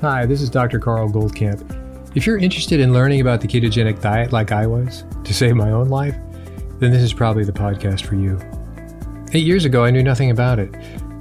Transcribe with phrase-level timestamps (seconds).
[0.00, 0.78] Hi, this is Dr.
[0.78, 2.16] Carl Goldkamp.
[2.16, 5.72] If you're interested in learning about the ketogenic diet like I was to save my
[5.72, 6.16] own life,
[6.78, 8.40] then this is probably the podcast for you.
[9.34, 10.74] Eight years ago, I knew nothing about it.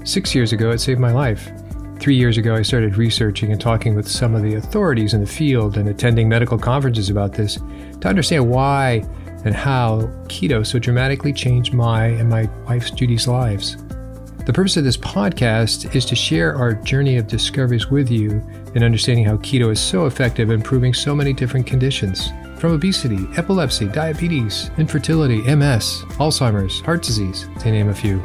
[0.05, 1.51] Six years ago, it saved my life.
[1.99, 5.27] Three years ago, I started researching and talking with some of the authorities in the
[5.27, 7.59] field and attending medical conferences about this
[7.99, 9.03] to understand why
[9.43, 13.75] and how keto so dramatically changed my and my wife's Judy's lives.
[14.45, 18.41] The purpose of this podcast is to share our journey of discoveries with you
[18.75, 23.27] in understanding how keto is so effective in improving so many different conditions from obesity,
[23.37, 28.21] epilepsy, diabetes, infertility, MS, Alzheimer's, heart disease, to name a few.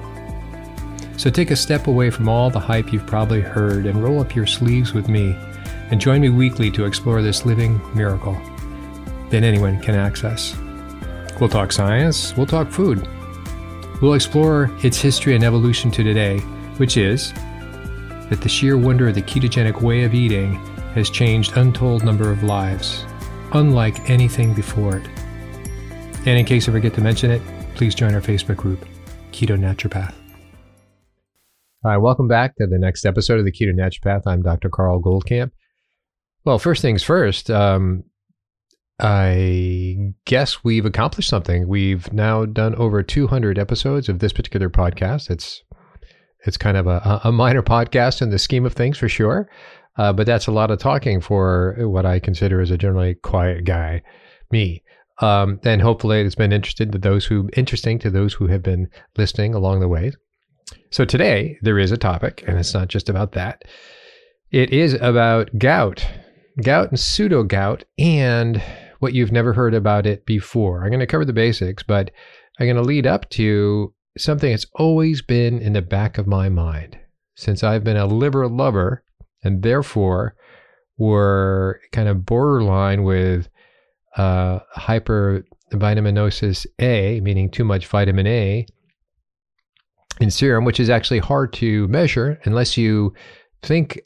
[1.17, 4.35] So take a step away from all the hype you've probably heard and roll up
[4.35, 5.37] your sleeves with me
[5.91, 8.37] and join me weekly to explore this living miracle
[9.31, 10.57] that anyone can access.
[11.41, 13.09] We'll talk science, we'll talk food.
[14.03, 16.39] We'll explore its history and evolution to today,
[16.79, 17.33] which is
[18.31, 20.55] that the sheer wonder of the ketogenic way of eating
[20.95, 23.05] has changed untold number of lives,
[23.53, 25.07] unlike anything before it.
[26.27, 27.43] And in case I forget to mention it,
[27.75, 28.87] please join our Facebook group,
[29.33, 30.15] Keto Naturopath.
[31.85, 34.23] All right, welcome back to the next episode of the Keto Naturopath.
[34.27, 34.71] I'm Dr.
[34.71, 35.51] Carl Goldkamp.
[36.45, 38.05] Well, first things first, um,
[38.99, 41.69] I guess we've accomplished something.
[41.69, 45.31] We've now done over 200 episodes of this particular podcast.
[45.31, 45.63] It's
[46.45, 49.49] it's kind of a, a minor podcast in the scheme of things for sure,
[49.97, 53.65] uh, but that's a lot of talking for what I consider as a generally quiet
[53.65, 54.03] guy,
[54.51, 54.83] me.
[55.21, 58.89] Um, and hopefully, it's been interesting to those who interesting to those who have been
[59.17, 60.13] listening along the way.
[60.91, 63.63] So today there is a topic, and it's not just about that.
[64.51, 66.07] It is about gout,
[66.63, 68.63] gout and pseudo gout, and
[68.99, 70.83] what you've never heard about it before.
[70.83, 72.11] I'm going to cover the basics, but
[72.59, 76.49] I'm going to lead up to something that's always been in the back of my
[76.49, 76.99] mind
[77.37, 79.03] since I've been a liver lover,
[79.43, 80.37] and therefore
[80.97, 83.49] were kind of borderline with
[84.17, 88.67] uh, hypervitaminosis A, meaning too much vitamin A
[90.21, 93.13] in serum, which is actually hard to measure unless you
[93.63, 94.01] think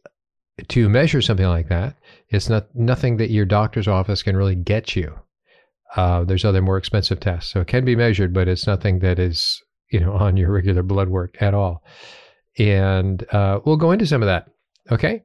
[0.69, 1.97] to measure something like that.
[2.31, 5.15] It's not nothing that your doctor's office can really get you.
[5.97, 9.19] Uh, there's other more expensive tests, so it can be measured, but it's nothing that
[9.19, 11.83] is you know on your regular blood work at all.
[12.59, 14.49] And uh, we'll go into some of that.
[14.91, 15.23] Okay.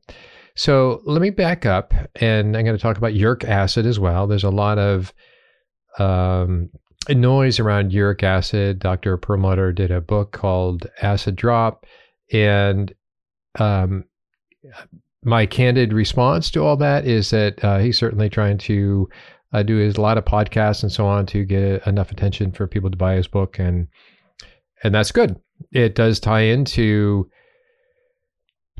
[0.56, 4.28] So let me back up, and I'm going to talk about uric acid as well.
[4.28, 5.12] There's a lot of
[5.98, 6.70] um,
[7.10, 8.80] noise around uric acid.
[8.80, 9.18] Dr.
[9.18, 11.86] Perlmutter did a book called Acid Drop.
[12.32, 12.94] And
[13.60, 14.06] um,
[15.24, 19.10] my candid response to all that is that uh, he's certainly trying to
[19.52, 22.68] uh, do his, a lot of podcasts and so on to get enough attention for
[22.68, 23.60] people to buy his book.
[23.60, 23.88] And,
[24.84, 25.40] and that's good.
[25.72, 27.30] It does tie into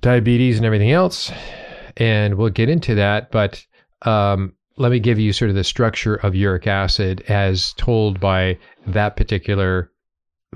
[0.02, 1.32] diabetes and everything else.
[1.98, 3.32] And we'll get into that.
[3.32, 3.66] But
[4.04, 8.58] um, let me give you sort of the structure of uric acid as told by
[8.88, 9.92] that particular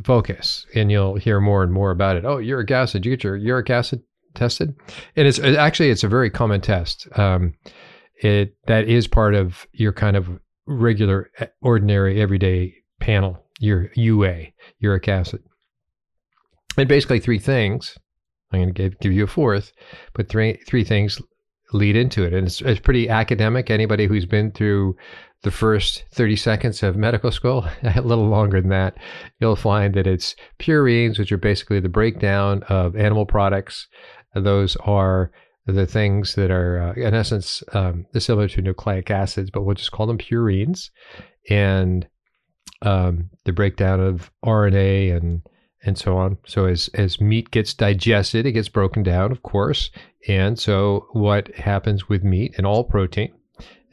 [0.04, 3.36] focus and you'll hear more and more about it oh uric acid you get your
[3.36, 4.02] uric acid
[4.36, 4.76] tested
[5.16, 7.54] and it's actually it's a very common test um,
[8.22, 10.30] it that is part of your kind of
[10.68, 11.32] regular
[11.62, 14.44] ordinary everyday panel your ua
[14.80, 15.42] uric acid
[16.78, 17.98] and basically three things
[18.52, 19.72] i'm going to give, give you a fourth
[20.14, 21.22] but three three things
[21.74, 22.34] lead into it.
[22.34, 23.70] And it's, it's pretty academic.
[23.70, 24.96] Anybody who's been through
[25.44, 28.98] the first 30 seconds of medical school, a little longer than that,
[29.40, 33.88] you'll find that it's purines, which are basically the breakdown of animal products.
[34.34, 35.32] Those are
[35.66, 39.92] the things that are, uh, in essence, um, similar to nucleic acids, but we'll just
[39.92, 40.90] call them purines.
[41.50, 42.08] And
[42.82, 45.42] um, the breakdown of RNA and
[45.84, 46.38] and so on.
[46.46, 49.90] So as as meat gets digested, it gets broken down, of course.
[50.28, 53.34] And so what happens with meat and all protein,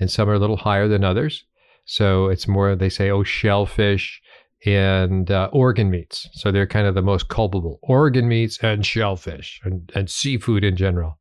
[0.01, 1.45] and some are a little higher than others.
[1.85, 4.21] So it's more they say, oh, shellfish
[4.65, 6.29] and uh, organ meats.
[6.33, 10.77] So they're kind of the most culpable organ meats and shellfish and, and seafood in
[10.77, 11.19] general.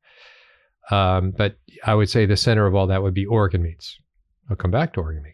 [0.92, 3.98] Um, but I would say the center of all that would be organ meats.
[4.50, 5.33] I'll come back to organ meats.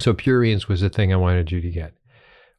[0.00, 1.92] So purines was the thing I wanted you to get.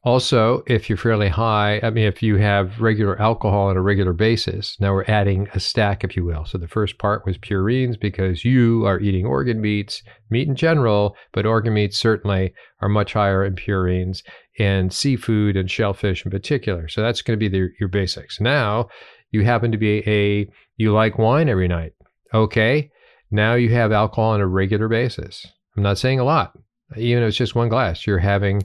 [0.02, 4.14] Also, if you're fairly high, I mean, if you have regular alcohol on a regular
[4.14, 6.46] basis, now we're adding a stack, if you will.
[6.46, 11.16] So the first part was purines because you are eating organ meats, meat in general,
[11.32, 14.22] but organ meats certainly are much higher in purines
[14.58, 16.88] and seafood and shellfish in particular.
[16.88, 18.40] So that's going to be the, your basics.
[18.40, 18.88] Now
[19.32, 20.48] you happen to be a,
[20.78, 21.92] you like wine every night.
[22.32, 22.90] Okay.
[23.30, 25.46] Now you have alcohol on a regular basis.
[25.76, 26.54] I'm not saying a lot.
[26.96, 28.62] Even if it's just one glass, you're having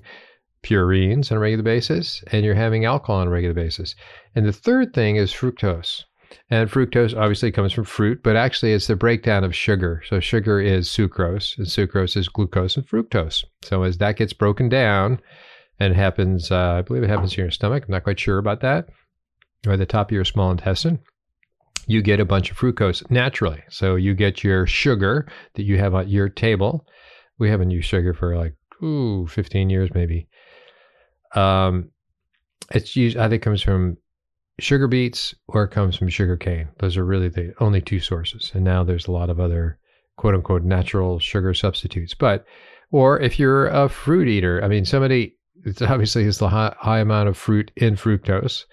[0.63, 3.95] purines on a regular basis and you're having alcohol on a regular basis.
[4.33, 6.03] And the third thing is fructose.
[6.49, 10.01] And fructose obviously comes from fruit, but actually it's the breakdown of sugar.
[10.07, 13.45] So sugar is sucrose, and sucrose is glucose and fructose.
[13.63, 15.19] So as that gets broken down,
[15.79, 17.83] and it happens, uh, I believe it happens in your stomach.
[17.85, 18.89] I'm not quite sure about that,
[19.67, 20.99] or the top of your small intestine.
[21.87, 23.61] You get a bunch of fructose naturally.
[23.69, 26.87] So you get your sugar that you have at your table.
[27.37, 30.27] We haven't used sugar for like ooh 15 years maybe.
[31.33, 31.91] Um,
[32.71, 33.17] it's used.
[33.17, 33.97] Think comes from
[34.59, 36.69] sugar beets or it comes from sugar cane.
[36.79, 38.51] Those are really the only two sources.
[38.53, 39.77] And now there's a lot of other
[40.17, 42.13] quote unquote natural sugar substitutes.
[42.13, 42.45] But
[42.91, 45.35] or if you're a fruit eater, I mean, somebody
[45.65, 48.65] it's obviously is the high, high, amount of fruit in fructose.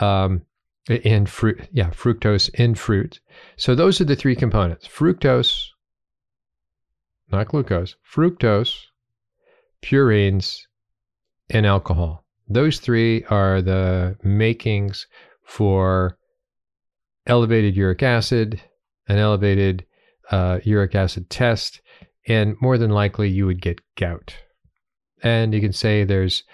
[0.00, 0.42] Um,
[0.88, 3.20] in fruit, yeah, fructose in fruit.
[3.56, 5.68] So those are the three components: fructose,
[7.32, 8.86] not glucose, fructose,
[9.82, 10.62] purines,
[11.50, 12.24] and alcohol.
[12.48, 15.06] Those three are the makings
[15.44, 16.18] for
[17.26, 18.60] elevated uric acid,
[19.08, 19.86] an elevated
[20.30, 21.80] uh, uric acid test,
[22.26, 24.34] and more than likely you would get gout.
[25.22, 26.44] And you can say there's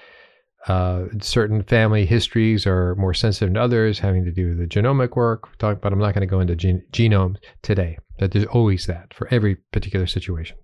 [0.66, 5.16] uh, certain family histories are more sensitive than others, having to do with the genomic
[5.16, 5.56] work.
[5.58, 7.98] Talk, but I'm not going to go into gen- genome today.
[8.18, 10.58] But there's always that for every particular situation.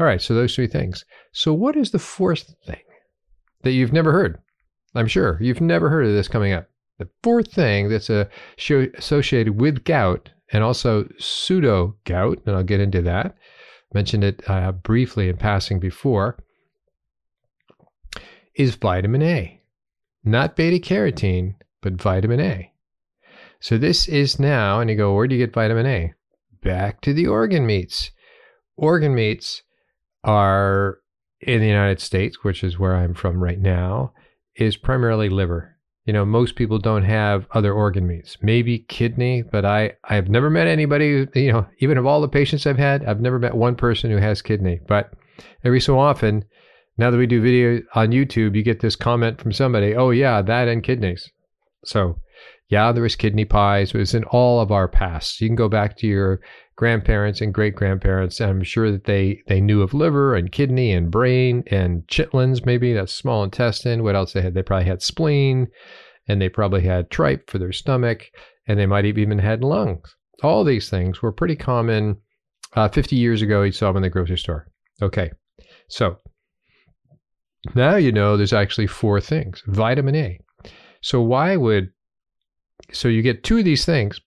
[0.00, 1.04] All right, so those three things.
[1.32, 2.80] So what is the fourth thing
[3.62, 4.38] that you've never heard?
[4.94, 6.70] I'm sure you've never heard of this coming up.
[6.98, 13.02] The fourth thing that's associated with gout and also pseudo gout, and I'll get into
[13.02, 13.36] that.
[13.92, 16.42] Mentioned it uh, briefly in passing before
[18.54, 19.60] is vitamin A.
[20.24, 22.72] Not beta carotene, but vitamin A.
[23.60, 26.14] So this is now, and you go, where do you get vitamin A?
[26.62, 28.12] Back to the organ meats.
[28.76, 29.62] Organ meats
[30.24, 30.98] are
[31.40, 34.12] in the United States, which is where I'm from right now,
[34.56, 35.76] is primarily liver.
[36.04, 40.50] You know, most people don't have other organ meats, maybe kidney, but I, I've never
[40.50, 43.76] met anybody, you know, even of all the patients I've had, I've never met one
[43.76, 44.80] person who has kidney.
[44.88, 45.12] But
[45.62, 46.44] every so often,
[46.96, 50.42] now that we do video on YouTube, you get this comment from somebody, oh, yeah,
[50.42, 51.30] that and kidneys.
[51.84, 52.18] So,
[52.68, 53.94] yeah, there was kidney pies.
[53.94, 55.40] It was in all of our pasts.
[55.40, 56.40] You can go back to your
[56.80, 61.10] grandparents and great grandparents, I'm sure that they, they knew of liver and kidney and
[61.10, 64.02] brain and chitlins, maybe that's small intestine.
[64.02, 64.54] What else they had?
[64.54, 65.68] They probably had spleen,
[66.26, 68.30] and they probably had tripe for their stomach,
[68.66, 70.16] and they might have even had lungs.
[70.42, 72.16] All these things were pretty common
[72.74, 73.60] uh, 50 years ago.
[73.60, 74.66] You saw them in the grocery store.
[75.02, 75.32] Okay,
[75.88, 76.16] so
[77.74, 79.62] now you know there's actually four things.
[79.66, 80.40] Vitamin A.
[81.02, 81.90] So why would
[82.90, 84.18] so you get two of these things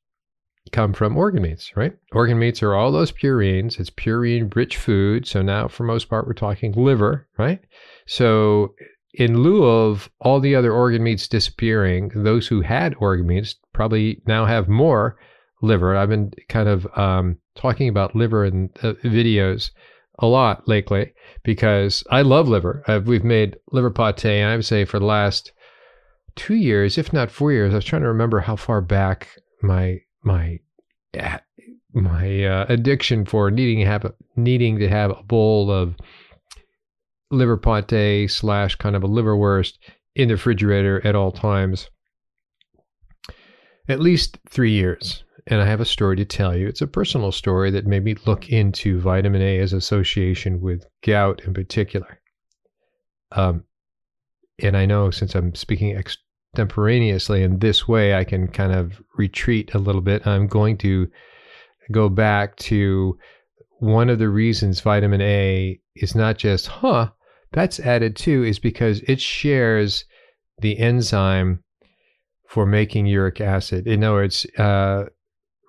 [0.73, 1.93] come from organ meats, right?
[2.11, 3.79] Organ meats are all those purines.
[3.79, 5.25] It's purine rich food.
[5.27, 7.61] So now for most part we're talking liver, right?
[8.05, 8.73] So
[9.13, 14.21] in lieu of all the other organ meats disappearing, those who had organ meats probably
[14.25, 15.17] now have more
[15.61, 15.95] liver.
[15.95, 19.69] I've been kind of um, talking about liver in uh, videos
[20.19, 22.83] a lot lately because I love liver.
[22.87, 25.51] Uh, we've made liver pate, and I would say for the last
[26.35, 29.29] two years, if not four years, I was trying to remember how far back
[29.61, 30.59] my my
[31.93, 35.95] my uh, addiction for needing to have a, needing to have a bowl of
[37.29, 39.73] liver pate slash kind of a liverwurst
[40.15, 41.89] in the refrigerator at all times.
[43.87, 46.67] At least three years and I have a story to tell you.
[46.67, 51.41] It's a personal story that made me look into vitamin A A's association with gout
[51.45, 52.21] in particular.
[53.31, 53.65] Um,
[54.59, 55.95] and I know since I'm speaking
[56.53, 60.27] extemporaneously in this way, I can kind of retreat a little bit.
[60.27, 61.07] I'm going to
[61.91, 63.17] go back to
[63.79, 67.09] one of the reasons vitamin A is not just, huh,
[67.53, 70.05] that's added too, is because it shares
[70.59, 71.63] the enzyme
[72.47, 73.87] for making uric acid.
[73.87, 75.05] In other words, uh,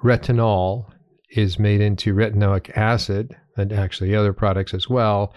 [0.05, 0.85] retinol
[1.31, 5.33] is made into retinoic acid and actually other products as well,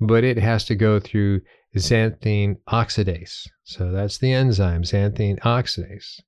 [0.00, 1.40] but it has to go through
[1.78, 3.46] xanthine oxidase.
[3.64, 6.20] So that's the enzyme, xanthine oxidase.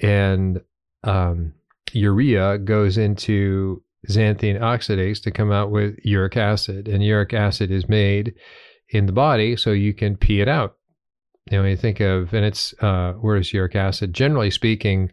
[0.00, 0.60] And
[1.04, 1.54] um,
[1.92, 6.88] urea goes into xanthine oxidase to come out with uric acid.
[6.88, 8.34] And uric acid is made
[8.90, 10.76] in the body so you can pee it out.
[11.50, 14.12] You know, when you think of, and it's, uh, where is uric acid?
[14.12, 15.10] Generally speaking,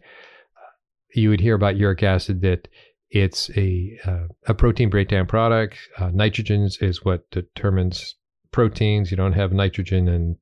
[1.14, 2.68] you would hear about uric acid that
[3.10, 5.78] it's a uh, a protein breakdown product.
[5.96, 8.15] Uh, nitrogens is what determines
[8.56, 9.10] proteins.
[9.10, 10.36] You don't have nitrogen and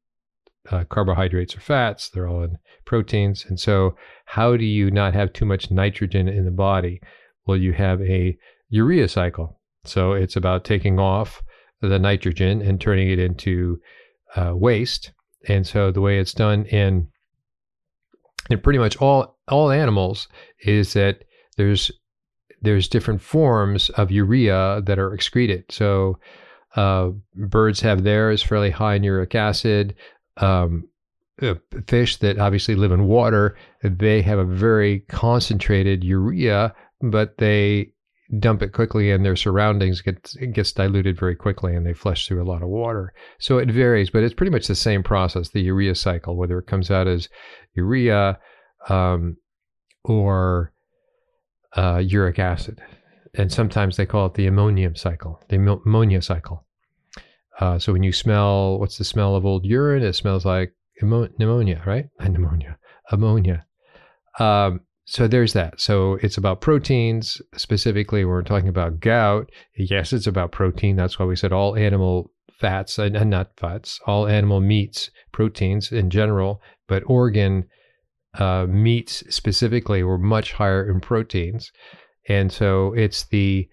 [0.71, 3.45] uh, carbohydrates or fats; they're all in proteins.
[3.49, 7.01] And so, how do you not have too much nitrogen in the body?
[7.45, 9.59] Well, you have a urea cycle.
[9.85, 11.43] So it's about taking off
[11.81, 13.81] the nitrogen and turning it into
[14.37, 15.11] uh, waste.
[15.49, 17.09] And so the way it's done in
[18.49, 20.29] in pretty much all all animals
[20.65, 21.25] is that
[21.57, 21.91] there's
[22.63, 25.65] there's different forms of urea that are excreted.
[25.69, 26.21] So
[26.77, 29.95] uh, birds have theirs fairly high in uric acid.
[30.37, 30.89] Um,
[31.43, 31.55] uh,
[31.89, 37.91] fish that obviously live in water, they have a very concentrated urea, but they
[38.39, 42.27] dump it quickly and their surroundings gets it gets diluted very quickly and they flush
[42.27, 43.13] through a lot of water.
[43.39, 46.67] So it varies, but it's pretty much the same process, the urea cycle, whether it
[46.67, 47.29] comes out as
[47.75, 48.39] urea
[48.89, 49.37] um,
[50.05, 50.73] or
[51.77, 52.81] uh, uric acid.
[53.37, 56.65] And sometimes they call it the ammonium cycle, the ammonia cycle.
[57.61, 60.03] Uh, so when you smell, what's the smell of old urine?
[60.03, 62.07] It smells like pneumonia, right?
[62.21, 62.79] Pneumonia,
[63.11, 63.67] ammonia.
[64.39, 65.81] Um, so there's that.
[65.81, 68.25] So it's about proteins specifically.
[68.25, 69.51] We're talking about gout.
[69.77, 70.97] Yes, it's about protein.
[70.97, 75.93] That's why we said all animal fats and, and not fats, all animal meats, proteins
[75.93, 77.67] in general, but organ
[78.39, 81.71] uh, meats specifically were much higher in proteins,
[82.29, 83.69] and so it's the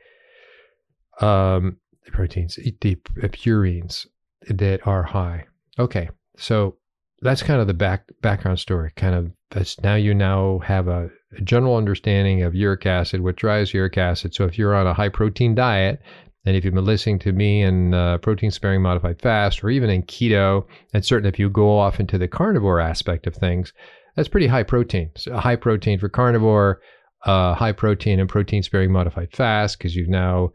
[1.19, 1.77] um,
[2.11, 4.07] proteins, the purines
[4.47, 5.45] that are high.
[5.79, 6.77] Okay, so
[7.21, 8.91] that's kind of the back background story.
[8.95, 13.35] Kind of that's now you now have a, a general understanding of uric acid, what
[13.35, 14.33] drives uric acid.
[14.33, 16.01] So if you're on a high protein diet,
[16.45, 19.89] and if you've been listening to me in uh, protein sparing modified fast, or even
[19.89, 23.71] in keto, and certainly if you go off into the carnivore aspect of things,
[24.15, 25.11] that's pretty high protein.
[25.15, 26.81] So high protein for carnivore,
[27.25, 30.49] uh, high protein and protein sparing modified fast because you've now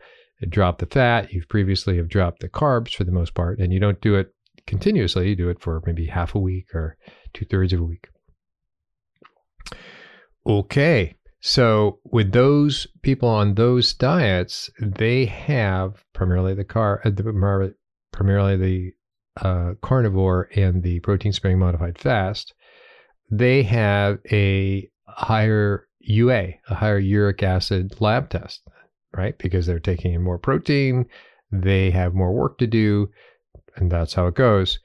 [0.49, 1.33] dropped the fat.
[1.33, 4.35] You've previously have dropped the carbs for the most part, and you don't do it
[4.67, 5.29] continuously.
[5.29, 6.97] You do it for maybe half a week or
[7.33, 8.09] two thirds of a week.
[10.47, 11.15] Okay.
[11.41, 17.75] So with those people on those diets, they have primarily the car, uh, the,
[18.13, 18.93] primarily the
[19.41, 22.55] uh, carnivore and the protein sparing modified fast.
[23.31, 28.63] They have a higher UA, a higher uric acid lab test,
[29.15, 29.37] right?
[29.39, 31.07] Because they're taking in more protein,
[31.53, 33.11] they have more work to do,
[33.77, 34.79] and that's how it goes.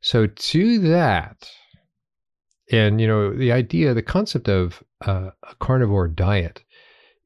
[0.00, 1.48] So to that,
[2.70, 6.62] and you know, the idea, the concept of uh, a carnivore diet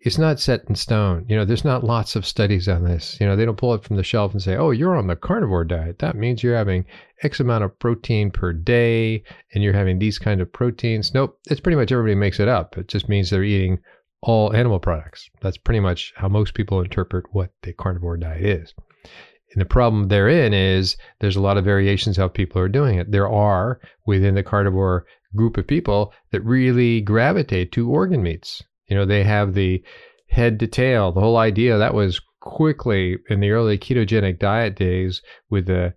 [0.05, 1.25] is not set in stone.
[1.29, 3.17] You know, there's not lots of studies on this.
[3.21, 5.17] You know, they don't pull it from the shelf and say, "Oh, you're on the
[5.17, 6.01] carnivore diet.
[6.01, 6.85] That means you're having
[7.23, 9.23] X amount of protein per day,
[9.55, 12.77] and you're having these kind of proteins." Nope, it's pretty much everybody makes it up.
[12.77, 13.79] It just means they're eating
[14.23, 15.31] all animal products.
[15.41, 18.75] That's pretty much how most people interpret what the carnivore diet is.
[19.53, 23.11] And the problem therein is there's a lot of variations how people are doing it.
[23.11, 25.05] There are within the carnivore
[25.37, 28.63] group of people that really gravitate to organ meats.
[28.93, 29.83] You know, they have the
[30.29, 31.13] head to tail.
[31.13, 35.95] The whole idea that was quickly in the early ketogenic diet days with the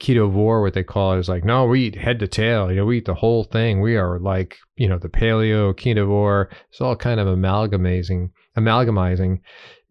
[0.00, 2.70] ketovore, what they call it, is like, no, we eat head to tail.
[2.70, 3.82] You know, we eat the whole thing.
[3.82, 6.46] We are like, you know, the paleo ketovore.
[6.70, 9.40] It's all kind of amalgamizing, amalgamizing,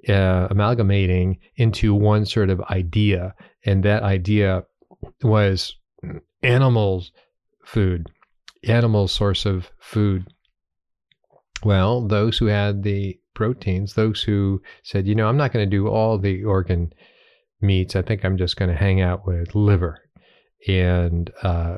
[0.09, 3.35] uh, amalgamating into one sort of idea,
[3.67, 4.63] and that idea
[5.21, 5.75] was
[6.41, 7.11] animals
[7.63, 8.07] food
[8.63, 10.25] animal source of food?
[11.63, 15.77] Well, those who had the proteins, those who said, you know, I'm not going to
[15.77, 16.93] do all the organ
[17.61, 17.95] meats.
[17.95, 19.99] I think I'm just going to hang out with liver.
[20.67, 21.77] And uh,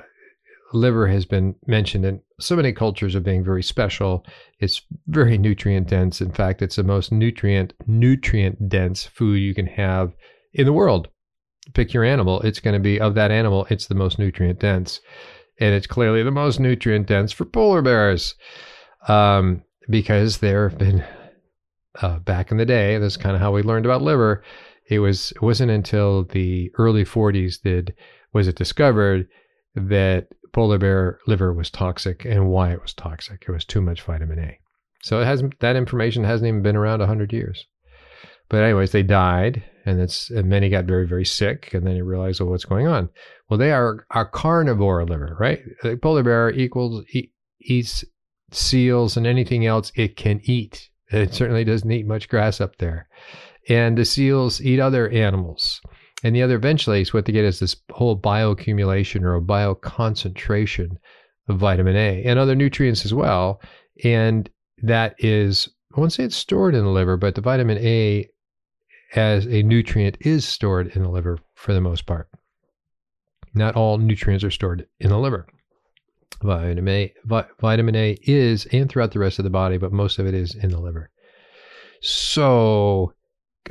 [0.73, 4.25] liver has been mentioned in so many cultures of being very special.
[4.59, 6.21] It's very nutrient dense.
[6.21, 10.13] In fact, it's the most nutrient nutrient dense food you can have
[10.53, 11.09] in the world.
[11.73, 13.67] Pick your animal; it's going to be of that animal.
[13.69, 15.01] It's the most nutrient dense
[15.59, 18.35] and it's clearly the most nutrient dense for polar bears
[19.07, 21.03] um, because there have been
[22.01, 22.97] uh, back in the day.
[22.97, 24.43] That's kind of how we learned about liver.
[24.89, 27.93] It was it wasn't until the early 40s that
[28.33, 29.27] was it discovered
[29.75, 33.45] that polar bear liver was toxic and why it was toxic.
[33.47, 34.59] It was too much vitamin A.
[35.03, 37.65] So it hasn't that information hasn't even been around 100 years.
[38.49, 42.03] But anyways, they died, and it's and many got very very sick, and then you
[42.03, 43.09] realize, well, what's going on?
[43.47, 45.61] Well, they are a carnivore liver, right?
[46.01, 47.31] Polar bear equals eat,
[47.61, 48.03] eats
[48.51, 50.89] seals and anything else it can eat.
[51.11, 53.07] It certainly doesn't eat much grass up there,
[53.67, 55.81] and the seals eat other animals.
[56.23, 60.97] And the other eventually what they get is this whole bioaccumulation or bioconcentration
[61.47, 63.61] of vitamin A and other nutrients as well.
[64.03, 64.49] And
[64.83, 68.29] that is, I won't say it's stored in the liver, but the vitamin A
[69.15, 72.29] as a nutrient is stored in the liver for the most part.
[73.53, 75.47] Not all nutrients are stored in the liver.
[76.41, 77.13] Vitamin A,
[77.59, 80.55] vitamin A is and throughout the rest of the body, but most of it is
[80.55, 81.09] in the liver.
[82.01, 83.13] So,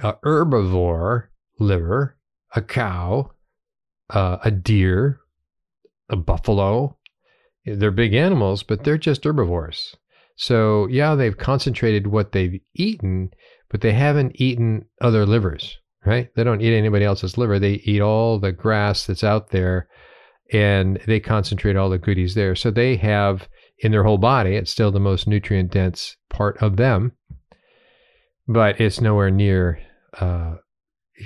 [0.00, 2.18] a herbivore liver,
[2.54, 3.32] a cow,
[4.10, 5.20] uh, a deer,
[6.10, 6.98] a buffalo,
[7.64, 9.96] they're big animals, but they're just herbivores.
[10.36, 13.30] So, yeah, they've concentrated what they've eaten,
[13.70, 16.28] but they haven't eaten other livers, right?
[16.34, 17.58] They don't eat anybody else's liver.
[17.58, 19.88] They eat all the grass that's out there
[20.52, 22.54] and they concentrate all the goodies there.
[22.54, 26.76] So they have in their whole body, it's still the most nutrient dense part of
[26.76, 27.12] them,
[28.46, 29.80] but it's nowhere near,
[30.20, 30.56] uh,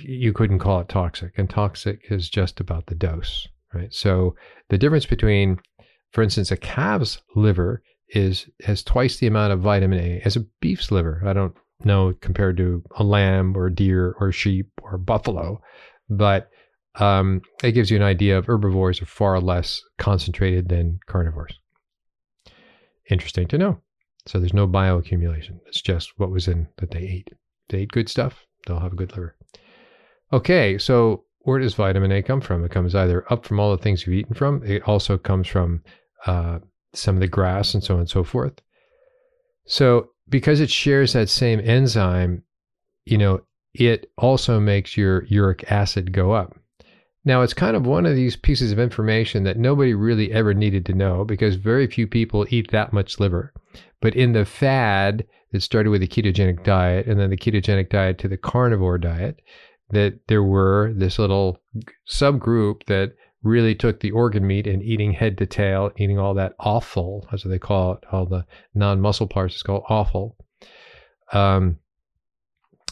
[0.04, 1.32] you couldn't call it toxic.
[1.36, 3.92] And toxic is just about the dose, right?
[3.92, 4.34] So
[4.68, 5.58] the difference between,
[6.12, 10.44] for instance, a calf's liver is has twice the amount of vitamin A as a
[10.60, 11.22] beef's liver.
[11.24, 15.60] I don't know compared to a lamb or deer or sheep or buffalo,
[16.10, 16.50] but
[16.96, 21.58] um, it gives you an idea of herbivores are far less concentrated than carnivores.
[23.10, 23.80] Interesting to know.
[24.26, 25.58] So there's no bioaccumulation.
[25.66, 27.30] It's just what was in that they ate.
[27.68, 29.36] They ate good stuff, they'll have a good liver.
[30.32, 32.64] Okay, so where does vitamin A come from?
[32.64, 34.62] It comes either up from all the things you've eaten from.
[34.64, 35.82] It also comes from
[36.26, 36.60] uh,
[36.94, 38.60] some of the grass and so on and so forth.
[39.66, 42.42] So because it shares that same enzyme,
[43.04, 43.40] you know,
[43.74, 46.56] it also makes your uric acid go up.
[47.24, 50.84] Now, it's kind of one of these pieces of information that nobody really ever needed
[50.86, 53.52] to know because very few people eat that much liver.
[54.00, 58.18] But in the fad that started with the ketogenic diet and then the ketogenic diet
[58.18, 59.40] to the carnivore diet,
[59.90, 61.60] that there were this little
[62.08, 63.12] subgroup that
[63.44, 67.44] really took the organ meat and eating head to tail, eating all that offal, that's
[67.44, 70.36] what they call it, all the non muscle parts is called offal.
[71.32, 71.78] Um,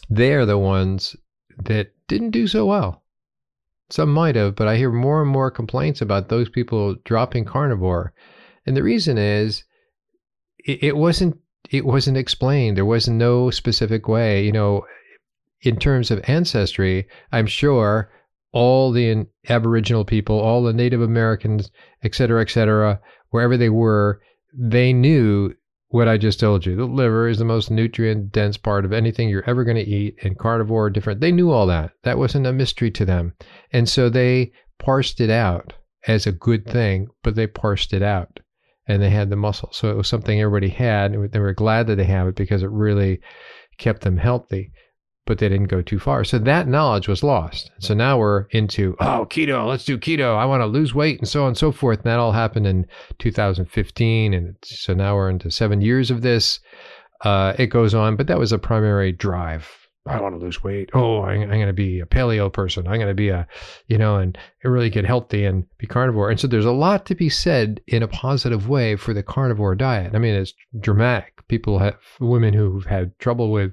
[0.09, 1.17] they're the ones
[1.65, 3.03] that didn't do so well.
[3.91, 8.13] Some might have, but I hear more and more complaints about those people dropping carnivore.
[8.65, 9.65] And the reason is
[10.59, 11.39] it, it wasn't
[11.71, 12.77] it wasn't explained.
[12.77, 14.45] There was no specific way.
[14.45, 14.87] You know,
[15.63, 18.11] in terms of ancestry, I'm sure
[18.53, 21.71] all the Aboriginal people, all the Native Americans,
[22.03, 24.21] et cetera, et cetera, wherever they were,
[24.53, 25.55] they knew
[25.91, 26.77] what I just told you.
[26.77, 30.17] The liver is the most nutrient dense part of anything you're ever going to eat,
[30.23, 31.21] and carnivore different.
[31.21, 31.93] They knew all that.
[32.05, 33.35] That wasn't a mystery to them.
[33.73, 35.75] And so they parsed it out
[36.07, 38.41] as a good thing, but they parsed it out
[38.87, 39.71] and they had the muscle.
[39.73, 41.13] So it was something everybody had.
[41.13, 43.21] And they were glad that they have it because it really
[43.77, 44.73] kept them healthy
[45.27, 46.25] but they didn't go too far.
[46.25, 47.71] So that knowledge was lost.
[47.79, 50.37] So now we're into, oh, keto, let's do keto.
[50.37, 51.99] I want to lose weight and so on and so forth.
[51.99, 52.87] And that all happened in
[53.19, 54.35] 2015.
[54.35, 56.61] And so now we're into seven years of this.
[57.23, 60.91] Uh, it goes on, but that was a primary drive I want to lose weight.
[60.95, 62.87] Oh, I'm, I'm going to be a paleo person.
[62.87, 63.47] I'm going to be a,
[63.87, 66.31] you know, and really get healthy and be carnivore.
[66.31, 69.75] And so there's a lot to be said in a positive way for the carnivore
[69.75, 70.15] diet.
[70.15, 71.47] I mean, it's dramatic.
[71.49, 73.73] People have women who've had trouble with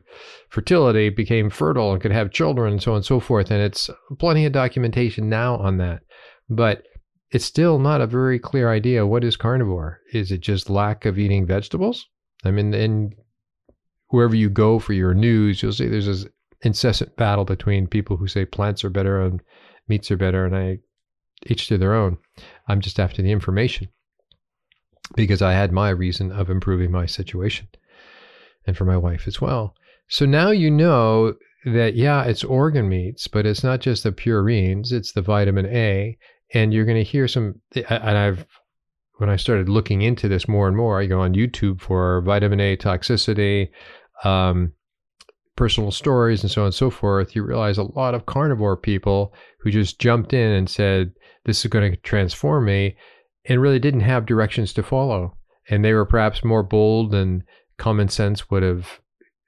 [0.49, 3.49] fertility became fertile and could have children and so on and so forth.
[3.49, 6.01] And it's plenty of documentation now on that.
[6.49, 6.83] But
[7.31, 9.07] it's still not a very clear idea.
[9.07, 10.01] What is carnivore?
[10.11, 12.05] Is it just lack of eating vegetables?
[12.43, 13.13] I mean, and
[14.09, 16.25] wherever you go for your news, you'll see there's this
[16.61, 19.41] incessant battle between people who say plants are better and
[19.87, 20.79] meats are better, and I
[21.45, 22.17] each to their own.
[22.67, 23.89] I'm just after the information
[25.15, 27.67] because I had my reason of improving my situation
[28.65, 29.75] and for my wife as well.
[30.09, 34.91] So now you know that, yeah, it's organ meats, but it's not just the purines,
[34.91, 36.17] it's the vitamin A.
[36.53, 38.45] And you're going to hear some, and I've
[39.17, 42.59] when I started looking into this more and more, I go on YouTube for vitamin
[42.59, 43.69] A toxicity,
[44.23, 44.73] um,
[45.55, 47.35] personal stories, and so on and so forth.
[47.35, 51.11] You realize a lot of carnivore people who just jumped in and said,
[51.45, 52.95] This is going to transform me,
[53.45, 55.35] and really didn't have directions to follow.
[55.69, 57.43] And they were perhaps more bold than
[57.77, 58.99] common sense would have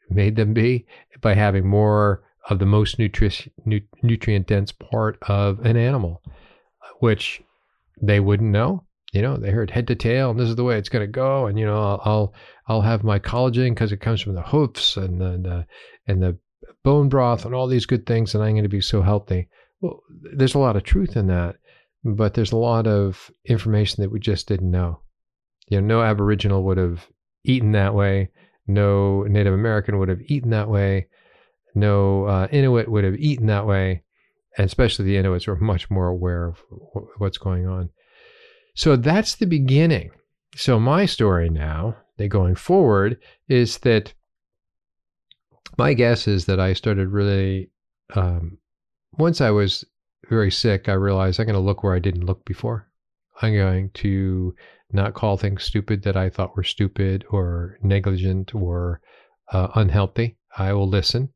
[0.10, 0.86] made them be
[1.22, 6.22] by having more of the most nutri- nu- nutrient dense part of an animal,
[7.00, 7.42] which
[8.02, 10.78] they wouldn't know you know they heard head to tail and this is the way
[10.78, 12.34] it's going to go and you know I'll I'll,
[12.70, 15.66] I'll have my collagen because it comes from the hoofs and the, the
[16.08, 16.38] and the
[16.84, 19.50] bone broth and all these good things and I'm going to be so healthy.
[19.82, 20.02] Well,
[20.36, 21.56] there's a lot of truth in that,
[22.04, 25.02] but there's a lot of information that we just didn't know.
[25.68, 27.08] You know, no Aboriginal would have
[27.44, 28.30] eaten that way.
[28.68, 31.08] No Native American would have eaten that way.
[31.74, 34.04] No uh, Inuit would have eaten that way.
[34.58, 36.62] And especially the Inuits were much more aware of
[37.18, 37.90] what's going on.
[38.76, 40.12] So that's the beginning.
[40.56, 44.14] So my story now, that going forward, is that
[45.78, 47.72] my guess is that I started really
[48.16, 48.58] um,
[49.18, 49.84] once I was
[50.30, 50.88] very sick.
[50.88, 52.88] I realized I'm going to look where I didn't look before.
[53.42, 54.54] I'm going to
[54.92, 59.02] not call things stupid that I thought were stupid or negligent or
[59.52, 60.38] uh, unhealthy.
[60.58, 61.30] I will listen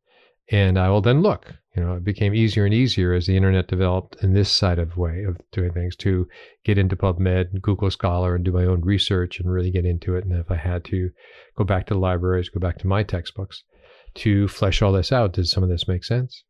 [0.51, 1.53] and I will then look.
[1.75, 4.95] You know, it became easier and easier as the internet developed in this side of
[4.95, 6.27] way of doing things to
[6.63, 10.15] get into PubMed and Google Scholar and do my own research and really get into
[10.15, 10.23] it.
[10.23, 11.09] And if I had to
[11.57, 13.63] go back to the libraries, go back to my textbooks
[14.15, 16.43] to flesh all this out, did some of this make sense?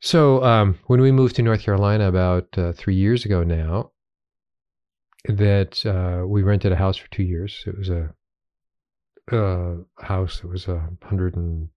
[0.00, 3.92] So um, when we moved to North Carolina about uh, three years ago now,
[5.26, 7.62] that uh, we rented a house for two years.
[7.64, 8.12] It was a,
[9.30, 11.68] a house that was a hundred and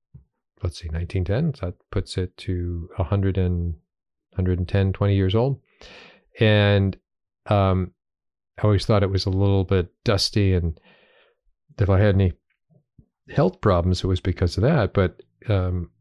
[0.66, 1.54] let's see, 1910.
[1.54, 3.76] So that puts it to 100 and
[4.32, 5.62] 110, 20 years old.
[6.40, 6.98] And
[7.46, 7.92] um,
[8.58, 10.54] I always thought it was a little bit dusty.
[10.54, 10.80] And
[11.78, 12.34] if I had any
[13.30, 14.94] health problems, it was because of that.
[14.94, 15.92] But um,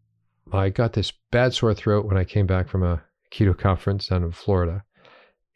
[0.50, 4.22] I got this bad sore throat when I came back from a keto conference down
[4.22, 4.83] in Florida.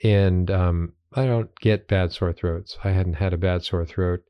[0.05, 2.77] And um, I don't get bad sore throats.
[2.85, 4.21] I hadn't had a bad sore throat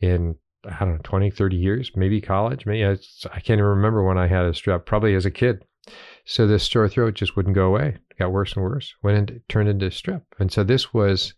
[0.00, 2.66] in I don't know, 20, 30 years, maybe college.
[2.66, 2.92] Maybe I,
[3.32, 5.64] I can't even remember when I had a strep, probably as a kid.
[6.24, 7.96] So this sore throat just wouldn't go away.
[8.10, 8.94] It got worse and worse.
[9.02, 10.22] Went into, turned into strep.
[10.38, 11.34] And so this was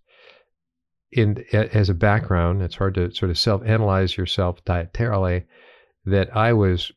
[1.13, 2.63] in as a background.
[2.63, 5.45] It's hard to sort of self-analyze yourself dietarily.
[6.05, 6.91] That I was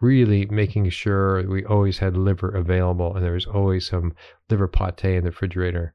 [0.00, 4.14] really making sure we always had liver available, and there was always some
[4.48, 5.94] liver pate in the refrigerator,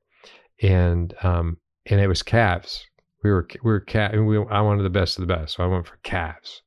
[0.62, 2.86] and um, and it was calves
[3.24, 4.14] we were we were cat.
[4.14, 6.62] We, I wanted the best of the best, so I went for calves.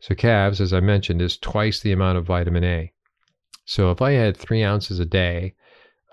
[0.00, 2.92] So calves, as I mentioned, is twice the amount of vitamin A.
[3.64, 5.54] So if I had three ounces a day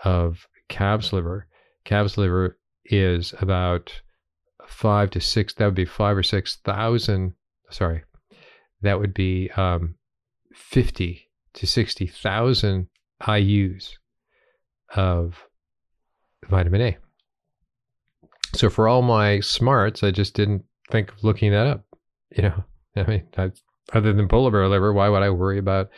[0.03, 1.47] of calves liver,
[1.86, 4.01] calves liver is about
[4.67, 5.53] five to six.
[5.53, 7.36] That would be five or six thousand.
[7.69, 8.03] Sorry,
[8.82, 9.95] that would be um,
[10.53, 12.88] fifty to sixty thousand
[13.27, 13.99] IU's
[14.95, 15.43] of
[16.49, 16.97] vitamin A.
[18.54, 21.86] So for all my smarts, I just didn't think of looking that up.
[22.36, 22.63] You know,
[22.96, 23.52] I mean, I,
[23.94, 25.89] other than polar bear liver, why would I worry about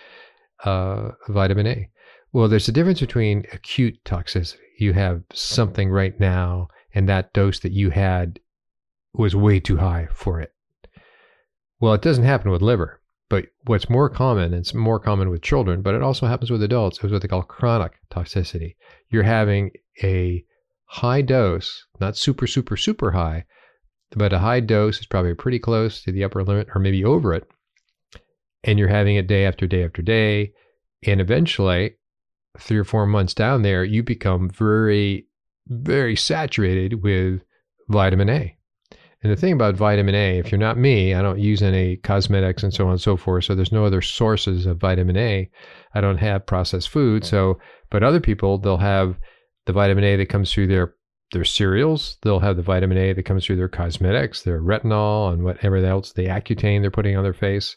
[0.63, 1.89] uh, vitamin A?
[2.32, 4.58] Well, there's a difference between acute toxicity.
[4.78, 8.39] You have something right now, and that dose that you had
[9.13, 10.54] was way too high for it.
[11.80, 13.02] Well, it doesn't happen with liver.
[13.28, 17.04] But what's more common, it's more common with children, but it also happens with adults,
[17.04, 18.76] is what they call chronic toxicity.
[19.10, 19.72] You're having
[20.04, 20.46] a
[20.86, 23.45] high dose, not super, super, super high,
[24.15, 27.34] but a high dose is probably pretty close to the upper limit or maybe over
[27.34, 27.48] it.
[28.63, 30.54] And you're having it day after day after day.
[31.06, 31.95] And eventually,
[32.58, 35.28] three or four months down there, you become very,
[35.67, 37.41] very saturated with
[37.89, 38.58] vitamin A.
[39.21, 42.63] And the thing about vitamin A, if you're not me, I don't use any cosmetics
[42.63, 43.45] and so on and so forth.
[43.45, 45.50] So there's no other sources of vitamin A.
[45.95, 47.26] I don't have processed food.
[47.26, 49.15] So, but other people, they'll have
[49.65, 50.95] the vitamin A that comes through their
[51.32, 52.17] their cereals.
[52.21, 56.13] They'll have the vitamin A that comes through their cosmetics, their retinol, and whatever else,
[56.13, 57.75] the Accutane they're putting on their face.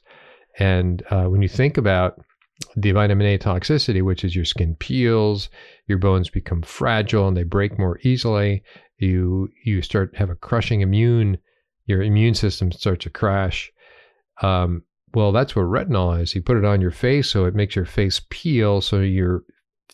[0.59, 2.21] And uh, when you think about
[2.77, 5.49] the vitamin A toxicity, which is your skin peels,
[5.87, 8.63] your bones become fragile and they break more easily.
[8.99, 11.39] You you start have a crushing immune,
[11.87, 13.73] your immune system starts to crash.
[14.43, 14.83] Um,
[15.15, 16.35] well, that's what retinol is.
[16.35, 19.43] You put it on your face, so it makes your face peel, so your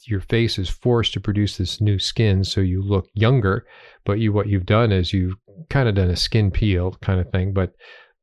[0.07, 3.67] your face is forced to produce this new skin so you look younger.
[4.05, 5.37] But you what you've done is you've
[5.71, 7.73] kind of done a skin peel kind of thing but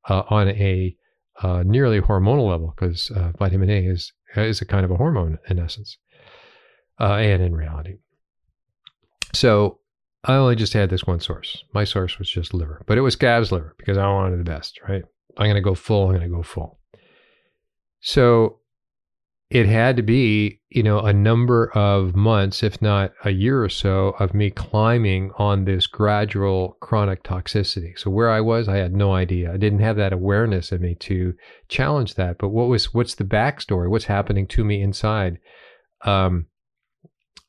[0.10, 0.96] uh, on a
[1.41, 5.38] uh, nearly hormonal level because uh, vitamin A is is a kind of a hormone
[5.50, 5.98] in essence
[7.00, 7.96] uh, and in reality.
[9.34, 9.80] So
[10.24, 11.63] I only just had this one source.
[11.74, 14.80] My source was just liver but it was calves liver because I wanted the best
[14.88, 15.04] right?
[15.38, 16.80] I'm going to go full I'm going to go full.
[18.02, 18.61] So
[19.51, 23.67] it had to be, you know, a number of months, if not a year or
[23.67, 27.99] so, of me climbing on this gradual chronic toxicity.
[27.99, 29.51] So where I was, I had no idea.
[29.53, 31.33] I didn't have that awareness in me to
[31.67, 32.37] challenge that.
[32.37, 33.89] But what was what's the backstory?
[33.89, 35.37] What's happening to me inside?
[36.05, 36.45] Um,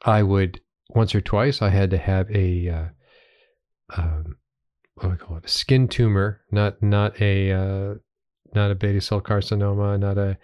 [0.04, 0.60] I would
[0.90, 1.62] once or twice.
[1.62, 2.88] I had to have a uh,
[3.96, 4.38] um,
[4.94, 5.44] what do I call it?
[5.44, 7.94] A skin tumor, not not a uh,
[8.56, 10.36] not a basal cell carcinoma, not a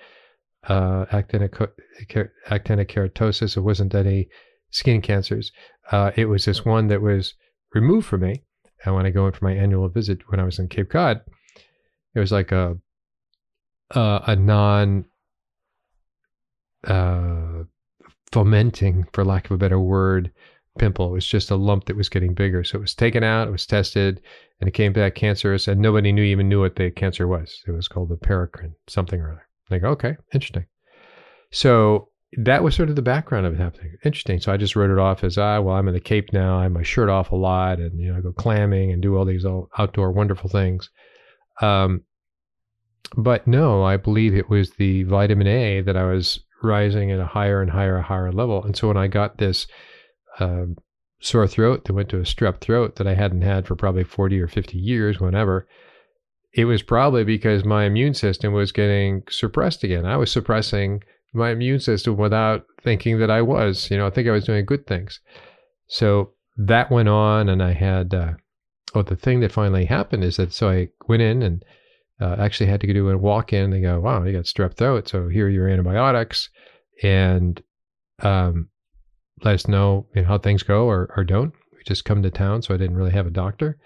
[0.68, 1.54] uh, actinic,
[2.48, 3.56] actinic keratosis.
[3.56, 4.28] It wasn't any
[4.70, 5.50] skin cancers.
[5.90, 7.34] Uh, it was this one that was
[7.74, 8.42] removed from me.
[8.84, 11.20] And when I go in for my annual visit when I was in Cape Cod,
[12.14, 12.76] it was like a
[13.90, 15.04] a, a non
[16.84, 17.64] uh,
[18.30, 20.30] fomenting, for lack of a better word,
[20.78, 21.08] pimple.
[21.08, 22.62] It was just a lump that was getting bigger.
[22.62, 24.20] So it was taken out, it was tested,
[24.60, 27.62] and it came back cancerous, and nobody knew even knew what the cancer was.
[27.66, 29.47] It was called the paracrine, something or other.
[29.70, 30.66] Like, okay, interesting.
[31.50, 33.96] So that was sort of the background of it happening.
[34.04, 34.40] Interesting.
[34.40, 36.58] So I just wrote it off as, ah, well, I'm in the Cape now.
[36.58, 39.16] I have my shirt off a lot and, you know, I go clamming and do
[39.16, 40.90] all these outdoor wonderful things.
[41.62, 42.02] Um,
[43.16, 47.26] but no, I believe it was the vitamin A that I was rising at a
[47.26, 48.62] higher and higher, and higher level.
[48.62, 49.66] And so when I got this
[50.38, 50.66] uh,
[51.20, 54.40] sore throat that went to a strep throat that I hadn't had for probably 40
[54.40, 55.66] or 50 years, whenever,
[56.52, 60.06] it was probably because my immune system was getting suppressed again.
[60.06, 63.90] I was suppressing my immune system without thinking that I was.
[63.90, 65.20] You know, I think I was doing good things.
[65.88, 68.14] So that went on, and I had.
[68.14, 68.32] Uh,
[68.94, 71.64] oh, the thing that finally happened is that so I went in and
[72.20, 73.70] uh, actually had to do a walk in.
[73.70, 76.48] They go, "Wow, you got strep throat, so here are your antibiotics,"
[77.02, 77.62] and
[78.22, 78.68] um,
[79.44, 81.52] let us know, you know how things go or, or don't.
[81.72, 83.78] We just come to town, so I didn't really have a doctor.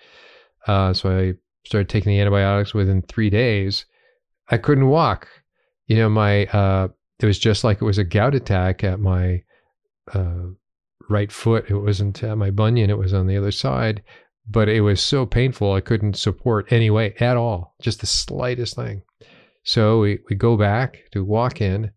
[0.66, 3.84] Uh, so I started taking the antibiotics within three days.
[4.50, 5.28] I couldn't walk.
[5.86, 6.88] You know, my uh,
[7.20, 9.42] it was just like it was a gout attack at my
[10.12, 10.46] uh,
[11.08, 11.66] right foot.
[11.68, 14.02] It wasn't at my bunion; it was on the other side.
[14.48, 18.74] But it was so painful, I couldn't support any weight at all, just the slightest
[18.74, 19.02] thing.
[19.62, 21.92] So we, we go back to walk in,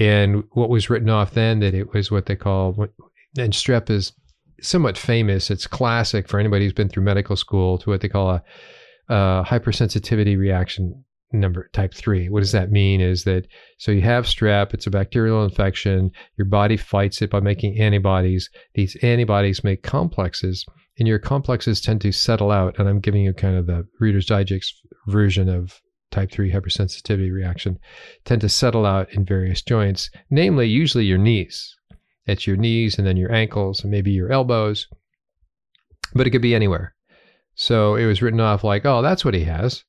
[0.00, 2.88] and what was written off then that it was what they call,
[3.38, 4.12] and strep is
[4.60, 5.50] somewhat famous.
[5.50, 8.42] It's classic for anybody who's been through medical school to what they call a,
[9.08, 12.28] a hypersensitivity reaction number type three.
[12.28, 13.00] What does that mean?
[13.00, 13.46] Is that
[13.78, 18.48] so you have strep, it's a bacterial infection, your body fights it by making antibodies.
[18.74, 20.64] These antibodies make complexes,
[20.98, 22.78] and your complexes tend to settle out.
[22.78, 24.74] And I'm giving you kind of the Reader's Digest
[25.08, 27.78] version of type 3 hypersensitivity reaction
[28.24, 31.74] tend to settle out in various joints, namely, usually your knees.
[32.26, 34.86] It's your knees and then your ankles and maybe your elbows,
[36.14, 36.93] but it could be anywhere.
[37.54, 39.84] So it was written off like, oh, that's what he has.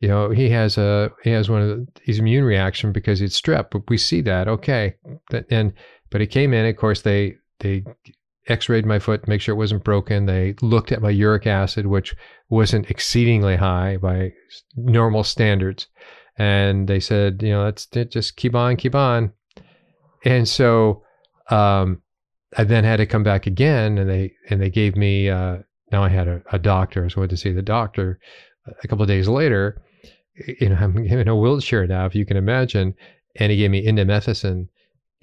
[0.00, 3.40] You know, he has a he has one of the, his immune reaction because it's
[3.40, 3.70] strep.
[3.70, 4.96] But we see that okay,
[5.50, 5.72] and
[6.10, 6.66] but he came in.
[6.66, 7.84] Of course, they they
[8.48, 10.26] x-rayed my foot to make sure it wasn't broken.
[10.26, 12.14] They looked at my uric acid, which
[12.50, 14.32] wasn't exceedingly high by
[14.76, 15.86] normal standards.
[16.36, 19.32] And they said, you know, let's just keep on, keep on.
[20.24, 21.02] And so
[21.48, 22.02] um,
[22.56, 25.30] I then had to come back again, and they and they gave me.
[25.30, 25.58] Uh,
[25.94, 28.18] now I had a, a doctor, so I went to see the doctor
[28.66, 29.80] uh, a couple of days later.
[30.60, 32.94] You know, I'm in a wheelchair now, if you can imagine,
[33.36, 34.68] and he gave me indomethacin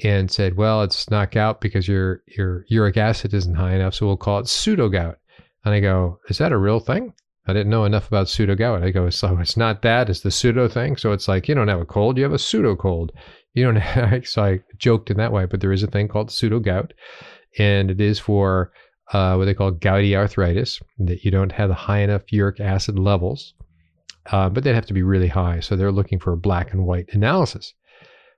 [0.04, 4.06] and said, "Well, it's not gout because your your uric acid isn't high enough, so
[4.06, 5.18] we'll call it pseudo gout."
[5.66, 7.14] And I go, "Is that a real thing?"
[7.48, 8.82] I didn't know enough about pseudo gout.
[8.82, 11.68] I go, "So it's not that; it's the pseudo thing." So it's like you don't
[11.68, 13.12] have a cold, you have a pseudo cold.
[13.54, 13.76] You don't.
[13.76, 16.94] Have, so I joked in that way, but there is a thing called pseudo gout,
[17.60, 18.72] and it is for
[19.14, 22.98] uh, what they call gouty arthritis that you don't have the high enough uric acid
[22.98, 23.54] levels,
[24.32, 25.60] uh, but they'd have to be really high.
[25.60, 27.74] So they're looking for a black and white analysis.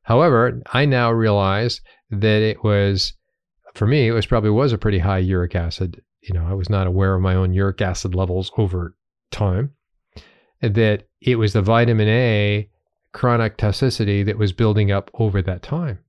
[0.04, 3.14] However, I now realize that it was,
[3.74, 6.02] for me, it was probably was a pretty high uric acid.
[6.22, 8.96] You know, I was not aware of my own uric acid levels over
[9.32, 9.72] time.
[10.62, 12.70] That it was the vitamin A
[13.12, 16.00] chronic toxicity that was building up over that time.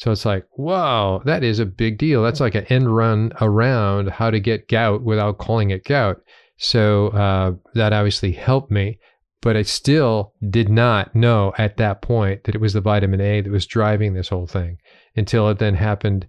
[0.00, 2.22] So it's like, wow, that is a big deal.
[2.22, 6.22] That's like an end run around how to get gout without calling it gout.
[6.56, 8.98] So uh, that obviously helped me.
[9.42, 13.42] But I still did not know at that point that it was the vitamin A
[13.42, 14.78] that was driving this whole thing
[15.16, 16.26] until it then happened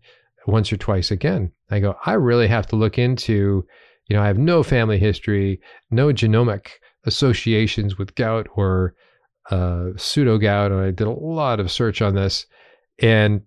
[0.47, 1.53] once or twice again.
[1.69, 3.65] I go, I really have to look into,
[4.07, 6.67] you know, I have no family history, no genomic
[7.05, 8.95] associations with gout or
[9.49, 10.73] uh, pseudo gout.
[10.73, 12.45] And I did a lot of search on this.
[12.99, 13.43] And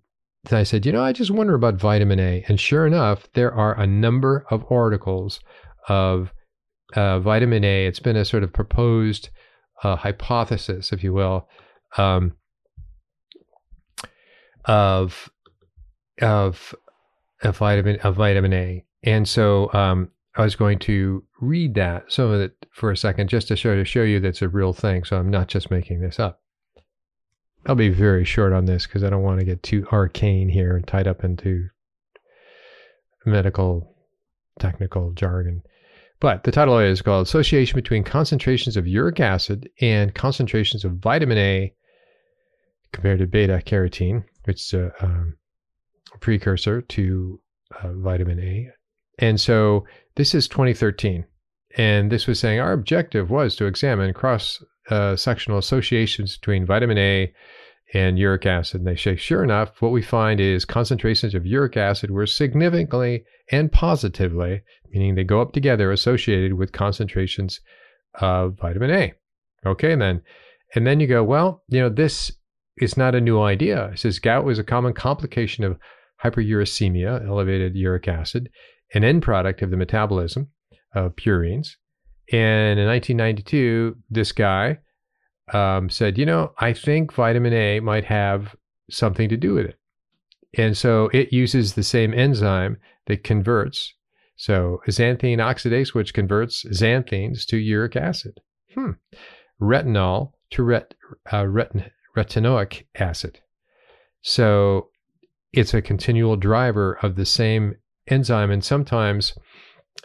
[0.53, 2.43] I said, you know, I just wonder about vitamin A.
[2.47, 5.39] And sure enough, there are a number of articles
[5.87, 6.33] of
[6.95, 7.85] uh, vitamin A.
[7.85, 9.29] It's been a sort of proposed
[9.83, 11.47] uh, hypothesis, if you will,
[11.97, 12.33] um,
[14.65, 15.29] of
[16.21, 16.73] of
[17.43, 18.85] a vitamin of vitamin A.
[19.03, 23.29] And so um, I was going to read that some of it for a second,
[23.29, 25.03] just to show to show you that's a real thing.
[25.03, 26.41] So I'm not just making this up.
[27.65, 30.75] I'll be very short on this because I don't want to get too arcane here
[30.75, 31.67] and tied up into
[33.25, 33.95] medical
[34.59, 35.63] technical jargon.
[36.19, 41.37] But the title is called Association Between Concentrations of Uric Acid and Concentrations of Vitamin
[41.37, 41.73] A
[42.93, 45.35] compared to beta carotene, which is a, um,
[46.21, 47.41] precursor to
[47.81, 48.69] uh, vitamin A.
[49.19, 51.25] And so this is 2013.
[51.77, 56.97] And this was saying our objective was to examine cross uh, sectional associations between vitamin
[56.97, 57.33] A
[57.93, 58.81] and uric acid.
[58.81, 63.23] And they say, sure enough, what we find is concentrations of uric acid were significantly
[63.51, 64.63] and positively
[64.95, 67.59] meaning they go up together associated with concentrations
[68.21, 69.13] of vitamin A.
[69.65, 70.21] Okay, then.
[70.73, 72.31] And then you go, well, you know, this
[72.77, 73.87] is not a new idea.
[73.87, 75.77] It says gout was a common complication of
[76.23, 78.49] hyperuricemia, elevated uric acid,
[78.93, 80.49] an end product of the metabolism
[80.93, 81.75] of purines.
[82.31, 84.79] And in 1992, this guy
[85.53, 88.55] um, said, you know, I think vitamin A might have
[88.89, 89.79] something to do with it.
[90.57, 93.93] And so it uses the same enzyme that converts.
[94.37, 98.39] So xanthine oxidase, which converts xanthines to uric acid.
[98.73, 98.91] Hmm.
[99.61, 100.93] Retinol to ret,
[101.31, 103.39] uh, retin, retinoic acid.
[104.21, 104.89] So
[105.53, 107.75] it's a continual driver of the same
[108.07, 108.51] enzyme.
[108.51, 109.37] And sometimes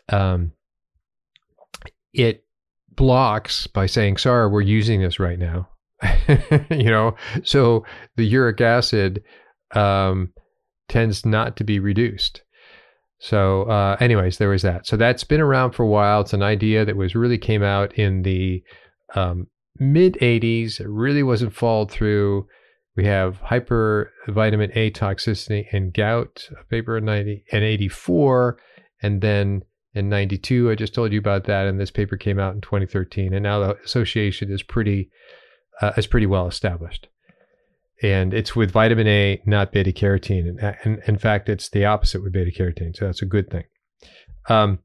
[0.08, 0.52] um,
[2.12, 2.44] it
[2.90, 5.68] blocks by saying, sorry, we're using this right now.
[6.70, 7.84] you know, so
[8.16, 9.22] the uric acid
[9.74, 10.32] um,
[10.88, 12.42] tends not to be reduced.
[13.18, 14.86] So, uh, anyways, there was that.
[14.86, 16.22] So that's been around for a while.
[16.22, 18.62] It's an idea that was really came out in the
[19.14, 19.46] um,
[19.78, 20.80] mid 80s.
[20.80, 22.46] It really wasn't followed through.
[22.96, 28.58] We have hypervitamin A toxicity and gout, a paper in 90 and 84,
[29.02, 29.62] and then
[29.94, 33.34] in 92, I just told you about that, and this paper came out in 2013,
[33.34, 35.10] and now the association is pretty
[35.80, 37.08] uh, is pretty well established
[38.02, 40.48] and it's with vitamin A, not beta carotene.
[40.48, 42.96] And, and, in fact, it's the opposite with beta carotene.
[42.96, 43.64] So that's a good thing.
[44.48, 44.78] Um,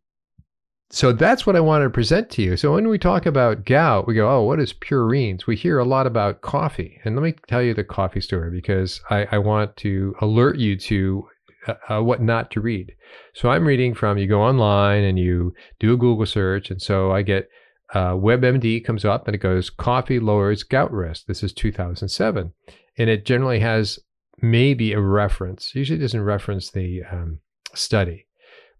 [0.89, 2.57] so that's what I wanted to present to you.
[2.57, 5.47] So when we talk about gout, we go, oh, what is purines?
[5.47, 6.99] We hear a lot about coffee.
[7.03, 10.77] And let me tell you the coffee story because I, I want to alert you
[10.77, 11.27] to
[11.67, 12.93] uh, uh, what not to read.
[13.33, 16.71] So I'm reading from, you go online and you do a Google search.
[16.71, 17.49] And so I get
[17.93, 21.25] uh, WebMD comes up and it goes, coffee lowers gout risk.
[21.27, 22.53] This is 2007
[22.97, 23.99] and it generally has
[24.41, 25.73] maybe a reference.
[25.75, 27.39] Usually, doesn't reference the um,
[27.73, 28.27] study,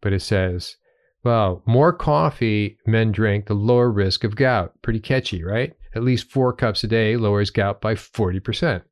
[0.02, 0.78] but it says,
[1.24, 5.74] "Well, more coffee men drink, the lower risk of gout." Pretty catchy, right?
[5.93, 8.84] At least four cups a day lowers gout by forty percent.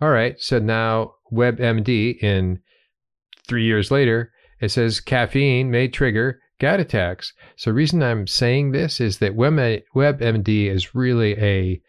[0.00, 2.60] All right, so now WebMD in
[3.48, 7.32] three years later, it says caffeine may trigger gout attacks.
[7.56, 11.82] So, reason I'm saying this is that WebMD is really a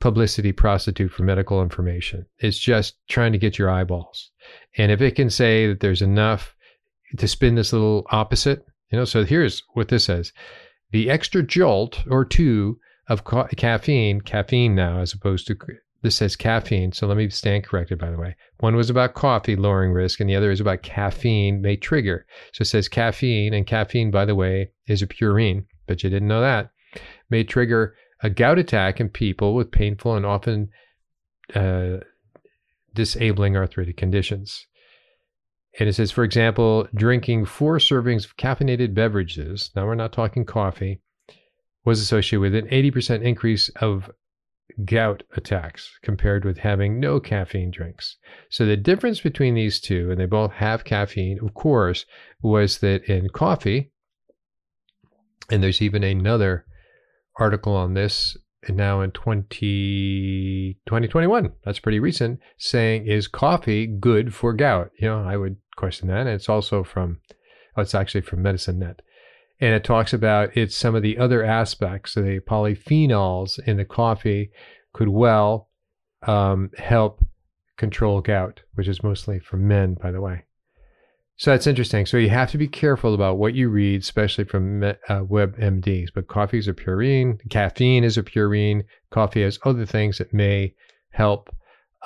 [0.00, 2.26] publicity prostitute for medical information.
[2.38, 4.30] It's just trying to get your eyeballs.
[4.76, 6.54] And if it can say that there's enough
[7.16, 10.32] to spin this little opposite, you know, so here's what this says
[10.92, 12.78] the extra jolt or two
[13.08, 15.56] of ca- caffeine, caffeine now, as opposed to
[16.06, 16.92] this says caffeine.
[16.92, 18.36] So let me stand corrected, by the way.
[18.60, 22.26] One was about coffee lowering risk, and the other is about caffeine may trigger.
[22.52, 26.28] So it says caffeine, and caffeine, by the way, is a purine, but you didn't
[26.28, 26.70] know that,
[27.28, 30.68] may trigger a gout attack in people with painful and often
[31.56, 31.96] uh,
[32.94, 34.64] disabling arthritic conditions.
[35.80, 40.44] And it says, for example, drinking four servings of caffeinated beverages, now we're not talking
[40.44, 41.00] coffee,
[41.84, 44.08] was associated with an 80% increase of
[44.84, 48.16] gout attacks compared with having no caffeine drinks.
[48.50, 52.04] So the difference between these two, and they both have caffeine, of course,
[52.42, 53.92] was that in coffee,
[55.50, 56.66] and there's even another
[57.38, 58.36] article on this
[58.68, 61.52] now in 20, 2021.
[61.64, 64.90] That's pretty recent, saying, Is coffee good for gout?
[64.98, 66.20] You know, I would question that.
[66.20, 67.20] And it's also from,
[67.76, 69.02] oh, it's actually from Medicine Net.
[69.60, 72.12] And it talks about it's some of the other aspects.
[72.12, 74.50] So the polyphenols in the coffee
[74.92, 75.70] could well
[76.26, 77.24] um, help
[77.76, 80.44] control gout, which is mostly for men, by the way.
[81.38, 82.06] So that's interesting.
[82.06, 86.08] So you have to be careful about what you read, especially from uh, WebMDs.
[86.14, 90.74] But coffee is a purine, caffeine is a purine, coffee has other things that may
[91.10, 91.54] help.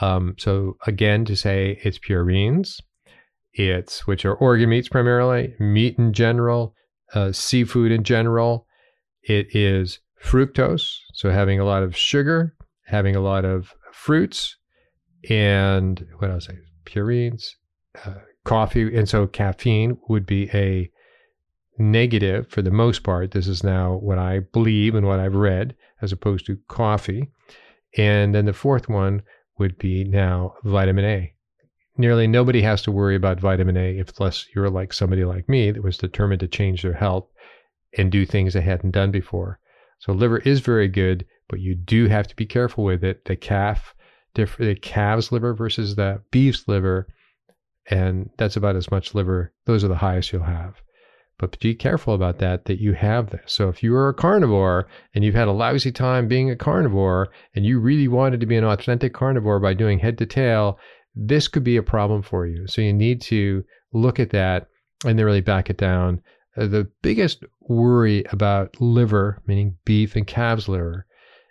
[0.00, 2.80] Um, so again, to say it's purines,
[3.52, 6.74] it's which are organ meats primarily, meat in general,
[7.14, 8.66] uh, seafood in general.
[9.22, 12.54] It is fructose, so having a lot of sugar,
[12.86, 14.56] having a lot of fruits,
[15.28, 16.48] and what else?
[16.84, 17.50] Purines.
[18.04, 20.90] Uh, coffee, and so caffeine would be a
[21.78, 23.32] negative for the most part.
[23.32, 27.30] This is now what I believe and what I've read, as opposed to coffee.
[27.96, 29.22] And then the fourth one
[29.58, 31.34] would be now vitamin A.
[32.00, 35.70] Nearly nobody has to worry about vitamin A if unless you're like somebody like me
[35.70, 37.28] that was determined to change their health
[37.98, 39.58] and do things they hadn't done before.
[39.98, 43.26] So liver is very good, but you do have to be careful with it.
[43.26, 43.94] The calf,
[44.34, 47.06] the calf's liver versus the beef's liver
[47.90, 49.52] and that's about as much liver.
[49.66, 50.76] Those are the highest you'll have.
[51.36, 53.52] But be careful about that, that you have this.
[53.52, 57.28] So if you are a carnivore and you've had a lousy time being a carnivore
[57.54, 60.78] and you really wanted to be an authentic carnivore by doing head to tail,
[61.22, 62.66] this could be a problem for you.
[62.66, 63.62] So you need to
[63.92, 64.68] look at that
[65.04, 66.22] and then really back it down.
[66.56, 71.06] Uh, the biggest worry about liver, meaning beef and calves liver,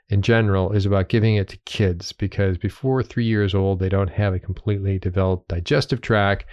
[0.10, 4.10] in general is about giving it to kids because before three years old, they don't
[4.10, 6.46] have a completely developed digestive tract.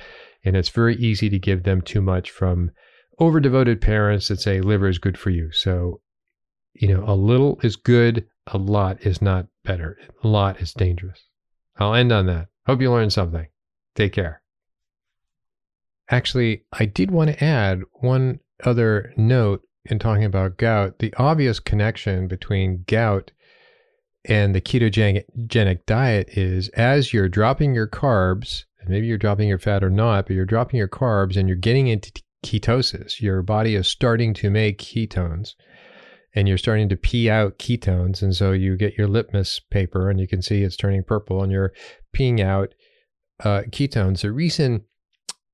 [0.45, 2.71] And it's very easy to give them too much from
[3.19, 5.51] over devoted parents that say liver is good for you.
[5.53, 6.03] So,
[6.75, 11.25] you know, a little is good, a lot is not better, a lot is dangerous.
[11.79, 12.49] I'll end on that.
[12.67, 13.47] Hope you learned something.
[13.95, 14.43] Take care.
[16.11, 20.99] Actually, I did want to add one other note in talking about gout.
[20.99, 23.31] The obvious connection between gout
[24.25, 29.59] and the ketogenic diet is as you're dropping your carbs, and maybe you're dropping your
[29.59, 32.13] fat or not, but you're dropping your carbs and you're getting into
[32.45, 33.21] ketosis.
[33.21, 35.55] Your body is starting to make ketones
[36.37, 38.23] and you're starting to pee out ketones.
[38.23, 41.51] And so you get your litmus paper and you can see it's turning purple and
[41.51, 41.73] you're
[42.15, 42.75] peeing out
[43.41, 44.21] uh, ketones.
[44.21, 44.85] The reason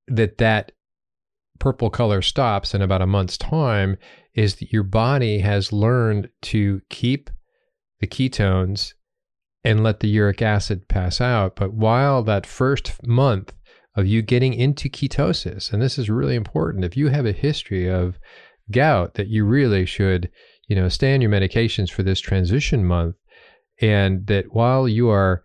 [0.09, 0.73] that that
[1.59, 3.97] purple color stops in about a month's time
[4.35, 7.29] is that your body has learned to keep
[8.01, 8.93] the ketones
[9.63, 11.55] and let the uric acid pass out.
[11.55, 13.53] But while that first month
[13.95, 17.89] of you getting into ketosis, and this is really important, if you have a history
[17.89, 18.19] of
[18.69, 20.29] gout, that you really should,
[20.73, 23.15] you know, stay on your medications for this transition month,
[23.79, 25.43] and that while you are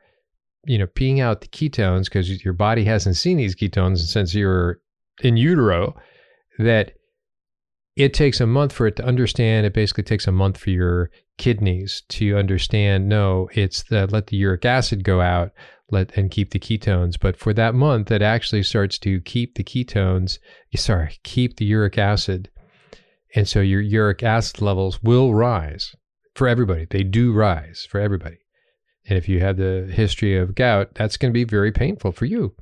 [0.64, 4.80] you know, peeing out the ketones because your body hasn't seen these ketones since you're
[5.22, 5.94] in utero,
[6.58, 6.92] that
[7.96, 9.66] it takes a month for it to understand.
[9.66, 13.08] It basically takes a month for your kidneys to understand.
[13.08, 15.52] No, it's the let the uric acid go out,
[15.90, 17.18] let and keep the ketones.
[17.20, 20.38] But for that month, it actually starts to keep the ketones.
[20.76, 22.50] Sorry, keep the uric acid,
[23.34, 25.94] and so your uric acid levels will rise
[26.34, 26.86] for everybody.
[26.88, 28.38] They do rise for everybody.
[29.08, 32.26] And if you have the history of gout, that's going to be very painful for
[32.26, 32.54] you.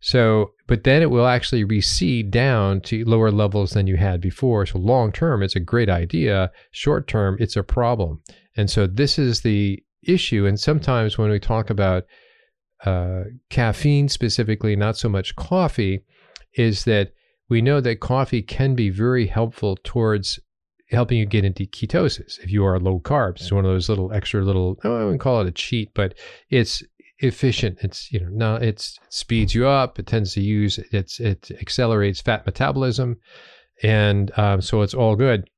[0.00, 4.64] So, but then it will actually recede down to lower levels than you had before.
[4.64, 6.50] So, long term, it's a great idea.
[6.70, 8.22] Short term, it's a problem.
[8.56, 10.46] And so, this is the issue.
[10.46, 12.04] And sometimes when we talk about
[12.86, 16.02] uh, caffeine specifically, not so much coffee,
[16.54, 17.12] is that
[17.50, 20.38] we know that coffee can be very helpful towards
[20.88, 23.42] helping you get into ketosis if you are low carbs.
[23.42, 26.14] It's one of those little extra little, I wouldn't call it a cheat, but
[26.48, 26.82] it's
[27.18, 27.78] efficient.
[27.82, 29.98] It's, you know, no, it's, it speeds you up.
[29.98, 33.18] It tends to use, it's, it accelerates fat metabolism.
[33.82, 35.49] And um, so it's all good.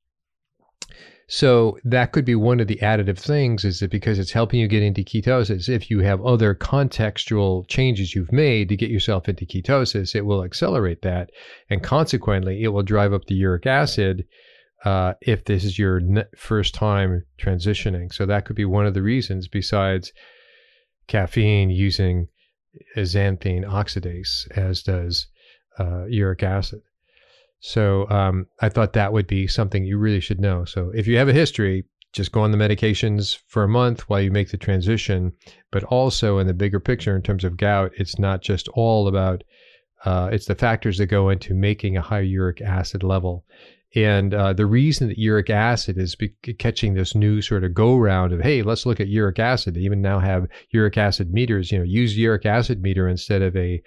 [1.35, 4.69] So that could be one of the additive things is that because it's helping you
[4.69, 9.47] get into ketosis, if you have other contextual changes you've made to get yourself into
[9.47, 11.31] ketosis, it will accelerate that.
[11.71, 14.27] And consequently, it will drive up the uric acid
[14.85, 16.03] uh, if this is your
[16.37, 18.13] first time transitioning.
[18.13, 20.13] So that could be one of the reasons, besides
[21.07, 22.29] caffeine using
[22.95, 25.29] xanthine oxidase, as does
[25.79, 26.83] uh, uric acid.
[27.63, 30.65] So um, I thought that would be something you really should know.
[30.65, 34.21] So if you have a history, just go on the medications for a month while
[34.21, 35.33] you make the transition.
[35.71, 39.45] But also in the bigger picture, in terms of gout, it's not just all about
[40.05, 43.45] uh, it's the factors that go into making a high uric acid level.
[43.95, 47.97] And uh, the reason that uric acid is be- catching this new sort of go
[47.97, 49.75] round of, hey, let's look at uric acid.
[49.75, 53.55] They even now have uric acid meters, you know, use uric acid meter instead of
[53.55, 53.81] a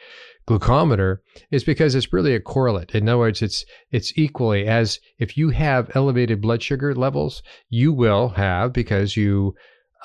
[0.48, 1.18] glucometer
[1.52, 2.94] is because it's really a correlate.
[2.94, 7.92] In other words, it's it's equally as if you have elevated blood sugar levels, you
[7.92, 9.56] will have because you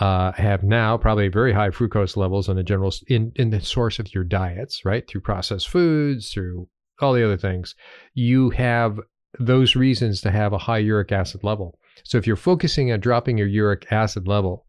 [0.01, 3.99] uh, have now probably very high fructose levels in the general in in the source
[3.99, 5.07] of your diets, right?
[5.09, 6.69] Through processed foods, through
[7.01, 7.75] all the other things,
[8.15, 8.99] you have
[9.39, 11.79] those reasons to have a high uric acid level.
[12.05, 14.67] So if you're focusing on dropping your uric acid level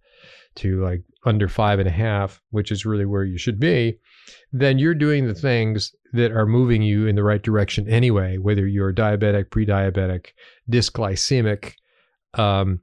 [0.55, 3.97] to like under five and a half, which is really where you should be,
[4.51, 8.67] then you're doing the things that are moving you in the right direction anyway, whether
[8.67, 10.27] you're diabetic, pre diabetic,
[10.69, 11.73] dysglycemic,
[12.33, 12.79] um,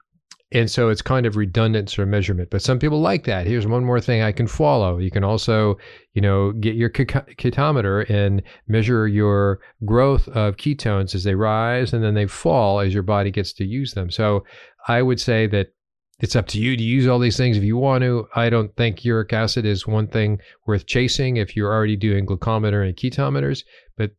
[0.51, 2.49] and so it's kind of redundant sort of measurement.
[2.51, 3.47] But some people like that.
[3.47, 4.97] Here's one more thing I can follow.
[4.97, 5.77] You can also,
[6.15, 12.03] you know, get your ketometer and measure your growth of ketones as they rise and
[12.03, 14.11] then they fall as your body gets to use them.
[14.11, 14.45] So
[14.87, 15.75] I would say that
[16.21, 18.29] it's up to you to use all these things if you want to.
[18.35, 22.87] I don't think uric acid is one thing worth chasing if you're already doing glucometer
[22.87, 23.65] and ketometers,
[23.97, 24.13] but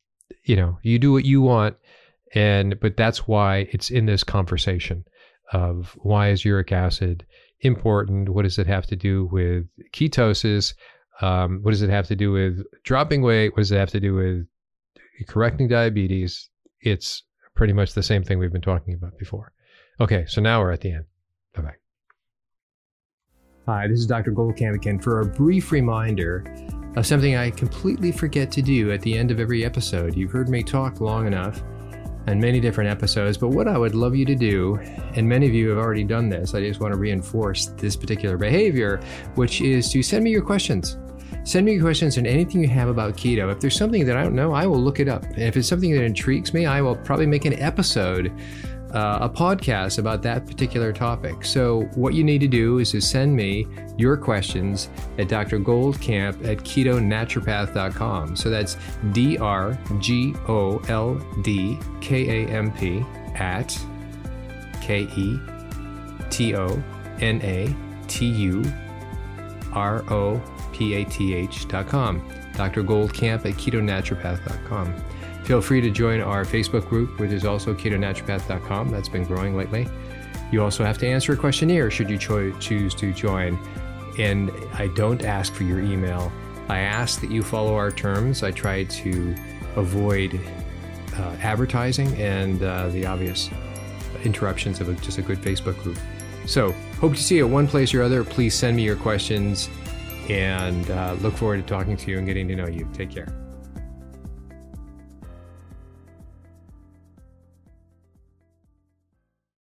[0.46, 1.76] you know, you do what you want
[2.34, 5.04] and but that's why it's in this conversation
[5.52, 7.26] of why is uric acid
[7.62, 8.30] important?
[8.30, 10.74] What does it have to do with ketosis?
[11.22, 13.50] Um, what does it have to do with dropping weight?
[13.50, 16.50] What does it have to do with correcting diabetes?
[16.82, 17.24] It's
[17.56, 19.52] pretty much the same thing we've been talking about before.
[20.00, 21.06] Okay, so now we're at the end.
[23.70, 24.32] Hi, this is Dr.
[24.32, 26.44] Goldkamp again for a brief reminder
[26.96, 30.18] of something I completely forget to do at the end of every episode.
[30.18, 31.62] You've heard me talk long enough
[32.26, 33.38] and many different episodes.
[33.38, 34.80] But what I would love you to do,
[35.14, 38.38] and many of you have already done this, I just want to reinforce this particular
[38.38, 39.00] behavior,
[39.36, 40.98] which is to send me your questions.
[41.44, 43.52] Send me your questions and anything you have about keto.
[43.52, 45.26] If there's something that I don't know, I will look it up.
[45.26, 48.34] And if it's something that intrigues me, I will probably make an episode
[48.94, 51.46] uh, a podcast about that particular topic.
[51.46, 53.68] So, what you need to do is to send me
[53.98, 55.60] your questions at Dr.
[55.60, 58.36] Goldkamp at ketonaturopath.com.
[58.36, 58.78] So that's
[59.12, 63.78] D R G O L D K A M P at
[64.82, 65.40] K E
[66.30, 66.82] T O
[67.20, 67.76] N A
[68.08, 68.64] T U
[69.74, 72.26] R O P A T H.com.
[72.54, 72.84] Dr.
[72.84, 74.94] Goldkamp at ketonaturopath.com.
[75.50, 78.90] Feel free to join our Facebook group, which is also ketonaturopath.com.
[78.92, 79.88] That's been growing lately.
[80.52, 83.58] You also have to answer a questionnaire should you cho- choose to join.
[84.20, 86.32] And I don't ask for your email.
[86.68, 88.44] I ask that you follow our terms.
[88.44, 89.36] I try to
[89.76, 90.40] avoid
[91.16, 93.50] uh, advertising and uh, the obvious
[94.24, 95.98] interruptions of a, just a good Facebook group.
[96.46, 98.24] So, hope to see you at one place or other.
[98.24, 99.68] Please send me your questions
[100.30, 102.88] and uh, look forward to talking to you and getting to know you.
[102.94, 103.49] Take care.